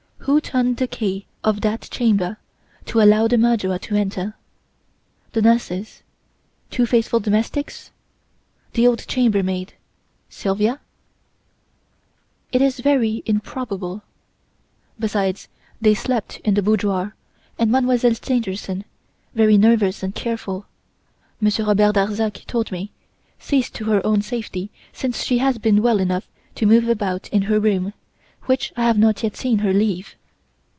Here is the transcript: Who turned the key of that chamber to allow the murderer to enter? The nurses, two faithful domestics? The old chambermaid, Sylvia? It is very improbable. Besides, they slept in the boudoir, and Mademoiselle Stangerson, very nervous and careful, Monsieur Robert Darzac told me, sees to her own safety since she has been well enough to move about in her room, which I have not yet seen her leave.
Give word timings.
Who 0.25 0.39
turned 0.39 0.77
the 0.77 0.85
key 0.87 1.25
of 1.43 1.61
that 1.61 1.81
chamber 1.89 2.37
to 2.85 3.01
allow 3.01 3.27
the 3.27 3.39
murderer 3.39 3.79
to 3.79 3.95
enter? 3.95 4.35
The 5.31 5.41
nurses, 5.41 6.03
two 6.69 6.85
faithful 6.85 7.19
domestics? 7.19 7.89
The 8.73 8.85
old 8.85 9.07
chambermaid, 9.07 9.73
Sylvia? 10.29 10.79
It 12.51 12.61
is 12.61 12.81
very 12.81 13.23
improbable. 13.25 14.03
Besides, 14.99 15.47
they 15.81 15.95
slept 15.95 16.39
in 16.43 16.53
the 16.53 16.61
boudoir, 16.61 17.15
and 17.57 17.71
Mademoiselle 17.71 18.13
Stangerson, 18.13 18.85
very 19.33 19.57
nervous 19.57 20.03
and 20.03 20.13
careful, 20.13 20.67
Monsieur 21.41 21.65
Robert 21.65 21.95
Darzac 21.95 22.45
told 22.45 22.71
me, 22.71 22.91
sees 23.39 23.71
to 23.71 23.85
her 23.85 24.05
own 24.05 24.21
safety 24.21 24.69
since 24.93 25.23
she 25.23 25.39
has 25.39 25.57
been 25.57 25.81
well 25.81 25.99
enough 25.99 26.27
to 26.55 26.67
move 26.67 26.87
about 26.87 27.27
in 27.29 27.41
her 27.43 27.59
room, 27.59 27.93
which 28.45 28.73
I 28.75 28.83
have 28.85 28.97
not 28.97 29.21
yet 29.21 29.37
seen 29.37 29.59
her 29.59 29.71
leave. 29.71 30.15